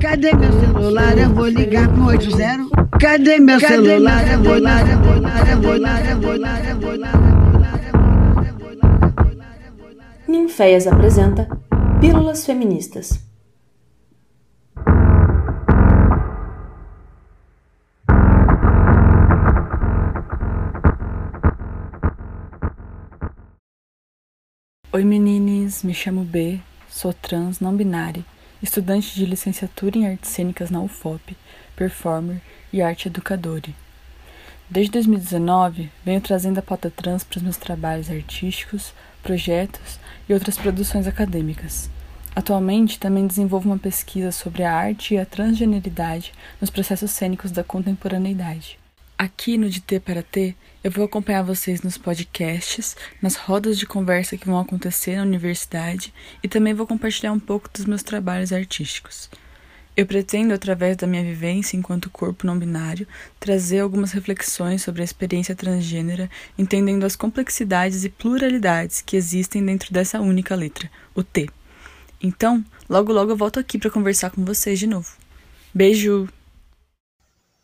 Cadê 0.00 0.32
meu 0.34 0.50
celular? 0.60 1.18
Eu 1.18 1.28
vou 1.28 1.46
ligar 1.46 1.86
pro 1.92 2.06
80. 2.06 2.70
Cadê 2.98 3.38
meu 3.38 3.60
celular? 3.60 4.26
Eu 4.32 4.42
vou 4.42 4.54
ligar, 4.54 4.88
eu 4.88 4.98
vou 4.98 5.14
ligar, 5.14 5.50
eu 5.50 5.60
vou 5.60 5.74
ligar, 5.74 6.10
eu 6.10 6.20
vou 6.20 6.32
ligar, 6.32 6.70
eu 6.70 6.80
vou 6.80 6.92
ligar. 6.92 7.20
Ninféias 10.26 10.86
apresenta 10.86 11.46
Pílulas 12.00 12.46
Feministas. 12.46 13.28
Oi 24.92 25.04
meninas, 25.04 25.84
me 25.84 25.92
chamo 25.92 26.24
B, 26.24 26.58
sou 26.88 27.12
trans, 27.12 27.60
não 27.60 27.76
binária, 27.76 28.24
estudante 28.62 29.14
de 29.14 29.24
licenciatura 29.24 29.96
em 29.96 30.06
artes 30.06 30.30
cênicas 30.30 30.70
na 30.70 30.80
UFOP, 30.80 31.36
performer 31.76 32.40
e 32.72 32.82
arte 32.82 33.08
educadora. 33.08 33.70
Desde 34.68 34.92
2019, 34.92 35.90
venho 36.04 36.20
trazendo 36.20 36.58
a 36.58 36.62
pauta 36.62 36.90
trans 36.90 37.24
para 37.24 37.38
os 37.38 37.42
meus 37.42 37.56
trabalhos 37.56 38.10
artísticos, 38.10 38.94
projetos 39.22 39.98
e 40.28 40.32
outras 40.32 40.56
produções 40.56 41.06
acadêmicas. 41.06 41.90
Atualmente, 42.34 42.98
também 42.98 43.26
desenvolvo 43.26 43.68
uma 43.68 43.78
pesquisa 43.78 44.32
sobre 44.32 44.62
a 44.62 44.72
arte 44.72 45.14
e 45.14 45.18
a 45.18 45.26
transgeneridade 45.26 46.32
nos 46.60 46.70
processos 46.70 47.10
cênicos 47.10 47.50
da 47.50 47.62
contemporaneidade. 47.62 48.79
Aqui 49.22 49.58
no 49.58 49.68
De 49.68 49.82
T 49.82 50.00
para 50.00 50.22
T, 50.22 50.56
eu 50.82 50.90
vou 50.90 51.04
acompanhar 51.04 51.42
vocês 51.42 51.82
nos 51.82 51.98
podcasts, 51.98 52.96
nas 53.20 53.36
rodas 53.36 53.76
de 53.76 53.84
conversa 53.84 54.34
que 54.34 54.46
vão 54.46 54.58
acontecer 54.58 55.16
na 55.16 55.24
universidade 55.24 56.10
e 56.42 56.48
também 56.48 56.72
vou 56.72 56.86
compartilhar 56.86 57.30
um 57.30 57.38
pouco 57.38 57.68
dos 57.70 57.84
meus 57.84 58.02
trabalhos 58.02 58.50
artísticos. 58.50 59.28
Eu 59.94 60.06
pretendo, 60.06 60.54
através 60.54 60.96
da 60.96 61.06
minha 61.06 61.22
vivência 61.22 61.76
enquanto 61.76 62.08
corpo 62.08 62.46
não 62.46 62.58
binário, 62.58 63.06
trazer 63.38 63.80
algumas 63.80 64.12
reflexões 64.12 64.80
sobre 64.80 65.02
a 65.02 65.04
experiência 65.04 65.54
transgênera, 65.54 66.30
entendendo 66.56 67.04
as 67.04 67.14
complexidades 67.14 68.04
e 68.04 68.08
pluralidades 68.08 69.02
que 69.02 69.18
existem 69.18 69.62
dentro 69.62 69.92
dessa 69.92 70.18
única 70.18 70.54
letra, 70.54 70.90
o 71.14 71.22
T. 71.22 71.46
Então, 72.22 72.64
logo 72.88 73.12
logo 73.12 73.32
eu 73.32 73.36
volto 73.36 73.60
aqui 73.60 73.78
para 73.78 73.90
conversar 73.90 74.30
com 74.30 74.42
vocês 74.46 74.78
de 74.78 74.86
novo. 74.86 75.14
Beijo! 75.74 76.26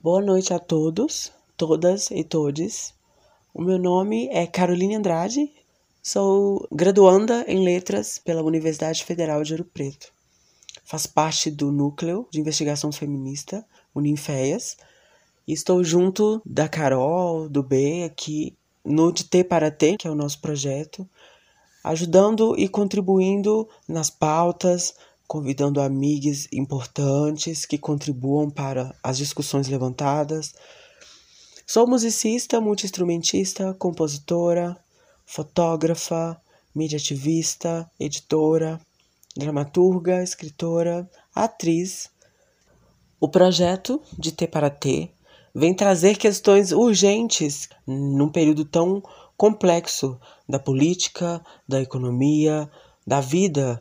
Boa 0.00 0.22
noite 0.22 0.54
a 0.54 0.58
todos 0.60 1.39
todas 1.60 2.10
e 2.10 2.24
todes. 2.24 2.94
O 3.52 3.60
meu 3.60 3.78
nome 3.78 4.28
é 4.28 4.46
Caroline 4.46 4.94
Andrade, 4.94 5.52
sou 6.02 6.66
graduanda 6.72 7.44
em 7.46 7.62
Letras 7.62 8.18
pela 8.18 8.42
Universidade 8.42 9.04
Federal 9.04 9.42
de 9.42 9.52
Ouro 9.52 9.66
Preto. 9.66 10.10
Faço 10.82 11.12
parte 11.12 11.50
do 11.50 11.70
Núcleo 11.70 12.26
de 12.30 12.40
Investigação 12.40 12.90
Feminista, 12.90 13.62
Uninfeias, 13.94 14.78
e 15.46 15.52
estou 15.52 15.84
junto 15.84 16.40
da 16.46 16.66
Carol, 16.66 17.46
do 17.46 17.62
B, 17.62 18.04
aqui 18.04 18.56
no 18.82 19.12
De 19.12 19.24
T 19.24 19.44
para 19.44 19.70
T, 19.70 19.98
que 19.98 20.08
é 20.08 20.10
o 20.10 20.14
nosso 20.14 20.40
projeto, 20.40 21.06
ajudando 21.84 22.58
e 22.58 22.68
contribuindo 22.68 23.68
nas 23.86 24.08
pautas, 24.08 24.94
convidando 25.28 25.78
amigas 25.78 26.48
importantes 26.50 27.66
que 27.66 27.76
contribuam 27.76 28.48
para 28.48 28.94
as 29.02 29.18
discussões 29.18 29.68
levantadas, 29.68 30.54
Sou 31.72 31.86
musicista, 31.86 32.60
multiinstrumentista, 32.60 33.72
compositora, 33.74 34.76
fotógrafa, 35.24 36.36
mídia 36.74 36.96
ativista, 36.96 37.88
editora, 37.96 38.80
dramaturga, 39.36 40.20
escritora, 40.20 41.08
atriz. 41.32 42.10
O 43.20 43.28
projeto 43.28 44.02
de 44.18 44.32
T 44.32 44.48
para 44.48 44.68
T 44.68 45.12
vem 45.54 45.72
trazer 45.72 46.16
questões 46.16 46.72
urgentes 46.72 47.68
num 47.86 48.28
período 48.28 48.64
tão 48.64 49.00
complexo 49.36 50.18
da 50.48 50.58
política, 50.58 51.40
da 51.68 51.80
economia, 51.80 52.68
da 53.06 53.20
vida, 53.20 53.80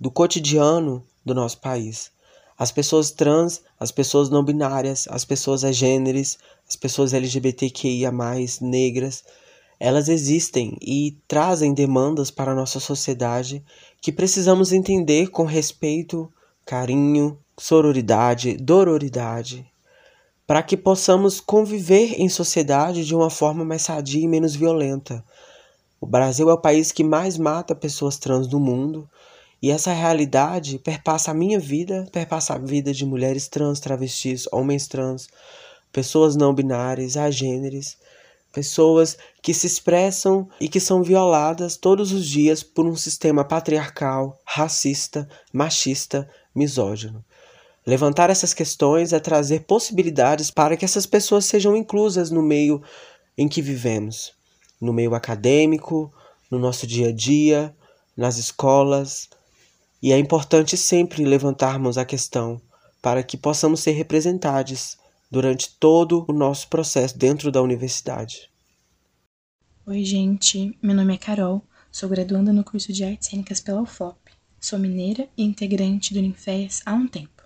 do 0.00 0.10
cotidiano 0.10 1.06
do 1.24 1.36
nosso 1.36 1.60
país. 1.60 2.10
As 2.62 2.70
pessoas 2.70 3.10
trans, 3.10 3.60
as 3.76 3.90
pessoas 3.90 4.30
não 4.30 4.44
binárias, 4.44 5.08
as 5.10 5.24
pessoas 5.24 5.64
agêneres, 5.64 6.38
as 6.68 6.76
pessoas 6.76 7.12
LGBTQIA, 7.12 8.12
negras, 8.60 9.24
elas 9.80 10.08
existem 10.08 10.78
e 10.80 11.16
trazem 11.26 11.74
demandas 11.74 12.30
para 12.30 12.52
a 12.52 12.54
nossa 12.54 12.78
sociedade 12.78 13.64
que 14.00 14.12
precisamos 14.12 14.72
entender 14.72 15.26
com 15.30 15.44
respeito, 15.44 16.32
carinho, 16.64 17.36
sororidade, 17.58 18.56
dororidade, 18.56 19.66
para 20.46 20.62
que 20.62 20.76
possamos 20.76 21.40
conviver 21.40 22.14
em 22.20 22.28
sociedade 22.28 23.04
de 23.04 23.12
uma 23.12 23.28
forma 23.28 23.64
mais 23.64 23.82
sadia 23.82 24.22
e 24.22 24.28
menos 24.28 24.54
violenta. 24.54 25.24
O 26.00 26.06
Brasil 26.06 26.48
é 26.48 26.54
o 26.54 26.60
país 26.60 26.92
que 26.92 27.02
mais 27.02 27.36
mata 27.36 27.74
pessoas 27.74 28.18
trans 28.18 28.46
do 28.46 28.60
mundo 28.60 29.10
e 29.62 29.70
essa 29.70 29.92
realidade 29.92 30.76
perpassa 30.80 31.30
a 31.30 31.34
minha 31.34 31.60
vida, 31.60 32.08
perpassa 32.10 32.54
a 32.54 32.58
vida 32.58 32.92
de 32.92 33.06
mulheres 33.06 33.46
trans, 33.46 33.78
travestis, 33.78 34.48
homens 34.50 34.88
trans, 34.88 35.28
pessoas 35.92 36.34
não 36.34 36.52
binárias, 36.52 37.16
agêneres, 37.16 37.96
pessoas 38.52 39.16
que 39.40 39.54
se 39.54 39.68
expressam 39.68 40.48
e 40.60 40.68
que 40.68 40.80
são 40.80 41.00
violadas 41.00 41.76
todos 41.76 42.10
os 42.10 42.26
dias 42.26 42.62
por 42.62 42.86
um 42.86 42.96
sistema 42.96 43.44
patriarcal, 43.44 44.36
racista, 44.44 45.28
machista, 45.52 46.28
misógino. 46.52 47.24
Levantar 47.86 48.30
essas 48.30 48.52
questões 48.52 49.12
é 49.12 49.20
trazer 49.20 49.60
possibilidades 49.60 50.50
para 50.50 50.76
que 50.76 50.84
essas 50.84 51.06
pessoas 51.06 51.44
sejam 51.44 51.76
inclusas 51.76 52.30
no 52.30 52.42
meio 52.42 52.82
em 53.38 53.48
que 53.48 53.62
vivemos, 53.62 54.32
no 54.80 54.92
meio 54.92 55.14
acadêmico, 55.14 56.12
no 56.50 56.58
nosso 56.58 56.84
dia 56.84 57.08
a 57.08 57.12
dia, 57.12 57.74
nas 58.16 58.38
escolas, 58.38 59.28
e 60.02 60.12
é 60.12 60.18
importante 60.18 60.76
sempre 60.76 61.24
levantarmos 61.24 61.96
a 61.96 62.04
questão 62.04 62.60
para 63.00 63.22
que 63.22 63.36
possamos 63.36 63.80
ser 63.80 63.92
representados 63.92 64.98
durante 65.30 65.70
todo 65.78 66.24
o 66.28 66.32
nosso 66.32 66.68
processo 66.68 67.16
dentro 67.16 67.52
da 67.52 67.62
universidade. 67.62 68.50
Oi, 69.86 70.04
gente. 70.04 70.76
Meu 70.82 70.94
nome 70.94 71.14
é 71.14 71.18
Carol, 71.18 71.64
sou 71.90 72.08
graduanda 72.08 72.52
no 72.52 72.64
curso 72.64 72.92
de 72.92 73.04
Artes 73.04 73.28
Cênicas 73.28 73.60
pela 73.60 73.82
UFOP. 73.82 74.18
Sou 74.60 74.78
mineira 74.78 75.28
e 75.36 75.42
integrante 75.42 76.14
do 76.14 76.20
Ninféias 76.20 76.82
há 76.84 76.92
um 76.94 77.06
tempo. 77.06 77.42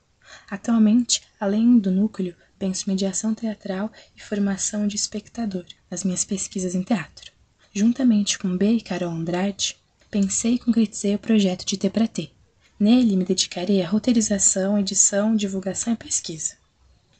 Atualmente, 0.50 1.22
além 1.38 1.78
do 1.78 1.90
núcleo, 1.90 2.34
penso 2.58 2.88
mediação 2.88 3.34
teatral 3.34 3.90
e 4.14 4.20
formação 4.20 4.86
de 4.86 4.96
espectador 4.96 5.64
nas 5.90 6.04
minhas 6.04 6.24
pesquisas 6.24 6.74
em 6.74 6.82
teatro. 6.82 7.32
Juntamente 7.72 8.38
com 8.38 8.56
B 8.56 8.72
e 8.72 8.80
Carol 8.80 9.10
Andrade, 9.10 9.76
pensei 10.10 10.54
e 10.54 10.58
concretizei 10.58 11.14
o 11.14 11.18
projeto 11.18 11.64
de 11.64 11.76
T 11.76 11.88
para 11.88 12.08
T, 12.08 12.30
Nele 12.78 13.16
me 13.16 13.24
dedicarei 13.24 13.82
à 13.82 13.88
roteirização, 13.88 14.78
edição, 14.78 15.34
divulgação 15.34 15.94
e 15.94 15.96
pesquisa. 15.96 16.56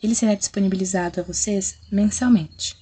Ele 0.03 0.15
será 0.15 0.35
disponibilizado 0.35 1.19
a 1.19 1.23
vocês 1.23 1.79
mensalmente. 1.91 2.77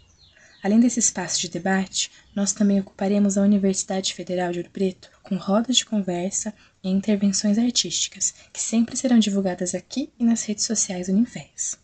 Além 0.60 0.80
desse 0.80 0.98
espaço 0.98 1.40
de 1.40 1.48
debate, 1.48 2.10
nós 2.34 2.52
também 2.52 2.80
ocuparemos 2.80 3.38
a 3.38 3.42
Universidade 3.42 4.12
Federal 4.12 4.50
de 4.50 4.58
Ouro 4.58 4.70
Preto 4.70 5.08
com 5.22 5.36
rodas 5.36 5.76
de 5.76 5.84
conversa 5.84 6.52
e 6.82 6.88
intervenções 6.88 7.58
artísticas, 7.58 8.34
que 8.52 8.60
sempre 8.60 8.96
serão 8.96 9.20
divulgadas 9.20 9.72
aqui 9.72 10.10
e 10.18 10.24
nas 10.24 10.42
redes 10.42 10.64
sociais 10.64 11.08
Unifés. 11.08 11.78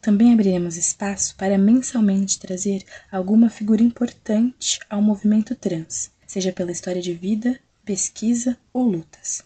Também 0.00 0.32
abriremos 0.32 0.78
espaço 0.78 1.36
para 1.36 1.58
mensalmente 1.58 2.38
trazer 2.38 2.84
alguma 3.12 3.50
figura 3.50 3.82
importante 3.82 4.78
ao 4.88 5.02
movimento 5.02 5.54
trans, 5.54 6.10
seja 6.26 6.52
pela 6.52 6.72
história 6.72 7.02
de 7.02 7.12
vida, 7.12 7.60
pesquisa 7.84 8.56
ou 8.72 8.84
lutas. 8.84 9.45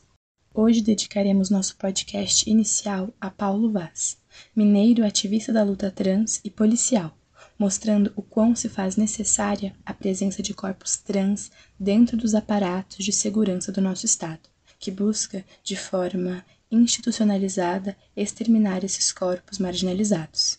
Hoje 0.52 0.82
dedicaremos 0.82 1.48
nosso 1.48 1.76
podcast 1.76 2.50
inicial 2.50 3.14
a 3.20 3.30
Paulo 3.30 3.70
Vaz, 3.70 4.18
mineiro 4.54 5.06
ativista 5.06 5.52
da 5.52 5.62
luta 5.62 5.92
trans 5.92 6.40
e 6.42 6.50
policial, 6.50 7.16
mostrando 7.56 8.12
o 8.16 8.22
quão 8.22 8.56
se 8.56 8.68
faz 8.68 8.96
necessária 8.96 9.72
a 9.86 9.94
presença 9.94 10.42
de 10.42 10.52
corpos 10.52 10.96
trans 10.96 11.52
dentro 11.78 12.16
dos 12.16 12.34
aparatos 12.34 13.04
de 13.04 13.12
segurança 13.12 13.70
do 13.70 13.80
nosso 13.80 14.04
Estado, 14.04 14.40
que 14.76 14.90
busca, 14.90 15.44
de 15.62 15.76
forma 15.76 16.44
institucionalizada, 16.68 17.96
exterminar 18.16 18.82
esses 18.82 19.12
corpos 19.12 19.56
marginalizados. 19.60 20.58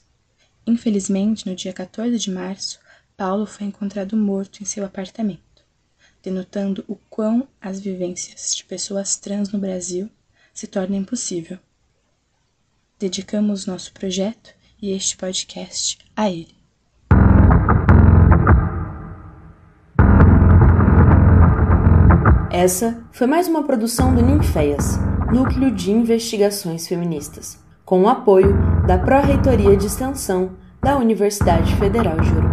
Infelizmente, 0.65 1.45
no 1.45 1.53
dia 1.53 1.73
14 1.73 2.17
de 2.17 2.31
março, 2.31 2.79
Paulo 3.17 3.45
foi 3.45 3.67
encontrado 3.67 4.15
morto 4.15 4.63
em 4.63 4.65
seu 4.65 4.85
apartamento 4.85 5.50
denotando 6.23 6.83
o 6.87 6.95
quão 7.09 7.47
as 7.59 7.79
vivências 7.79 8.55
de 8.55 8.63
pessoas 8.63 9.15
trans 9.15 9.51
no 9.51 9.59
Brasil 9.59 10.09
se 10.53 10.67
tornam 10.67 10.97
impossível. 10.97 11.57
Dedicamos 12.99 13.65
nosso 13.65 13.91
projeto 13.93 14.53
e 14.81 14.91
este 14.91 15.17
podcast 15.17 15.97
a 16.15 16.29
ele. 16.29 16.55
Essa 22.51 23.03
foi 23.11 23.27
mais 23.27 23.47
uma 23.47 23.63
produção 23.63 24.13
do 24.13 24.21
Ninféias, 24.21 24.99
Núcleo 25.33 25.71
de 25.71 25.89
Investigações 25.89 26.85
Feministas, 26.85 27.57
com 27.85 28.01
o 28.03 28.09
apoio 28.09 28.53
da 28.85 28.99
Pró-Reitoria 28.99 29.75
de 29.77 29.87
Extensão 29.87 30.57
da 30.81 30.97
Universidade 30.97 31.75
Federal 31.77 32.19
de 32.19 32.29
Preto. 32.29 32.50